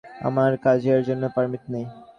আমার 0.27 0.51
কাছে 0.63 0.87
এরজন্য 0.93 1.23
পারমিট 1.35 1.63
নেই। 1.73 1.85